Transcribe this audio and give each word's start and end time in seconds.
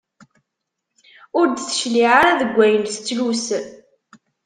Ur 1.39 1.47
d-tecliε 1.49 2.07
ara 2.17 2.39
deg 2.41 2.53
ayen 2.65 2.83
tettlus. 2.85 3.45